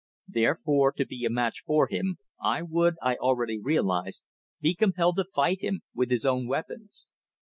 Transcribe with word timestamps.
Therefore, 0.27 0.91
to 0.93 1.05
be 1.05 1.25
a 1.25 1.29
match 1.29 1.61
for 1.63 1.85
him, 1.87 2.17
I 2.41 2.63
would, 2.63 2.95
I 3.03 3.17
already 3.17 3.59
realised, 3.61 4.23
be 4.59 4.73
compelled 4.73 5.17
to 5.17 5.25
fight 5.25 5.61
him 5.61 5.81
with 5.93 6.09
his 6.09 6.25
own 6.25 6.47
weapons. 6.47 7.05